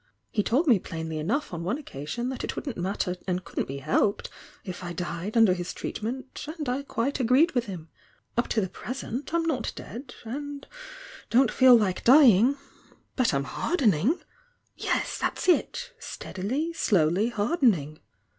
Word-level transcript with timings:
Ha 0.35 0.41
told 0.41 0.65
me 0.65 0.79
plainly 0.79 1.19
enough 1.19 1.53
on 1.53 1.63
one 1.63 1.77
occasion 1.77 2.29
that 2.29 2.43
it 2.43 2.55
wouldn't 2.55 2.75
matter 2.75 3.17
and 3.27 3.43
couldn't 3.45 3.67
be 3.67 3.77
helped 3.77 4.31
if 4.63 4.83
I 4.83 4.93
died 4.93 5.37
under 5.37 5.53
his 5.53 5.73
treatment— 5.75 6.43
and 6.57 6.67
I 6.67 6.81
quite 6.81 7.19
agreed 7.19 7.51
with 7.51 7.65
him. 7.67 7.87
Up 8.35 8.47
to 8.47 8.61
the 8.61 8.67
present 8.67 9.31
I'm 9.31 9.43
not 9.43 9.71
dead 9.75 10.15
and 10.25 10.65
don't 11.29 11.51
feel 11.51 11.77
like 11.77 12.03
dying— 12.03 12.57
but 13.15 13.31
I'm 13.31 13.43
hardening! 13.43 14.19
Yes! 14.75 15.19
that's 15.19 15.47
it! 15.47 15.93
Stead 15.99 16.39
ily, 16.39 16.73
slowly 16.73 17.29
hardening! 17.29 17.99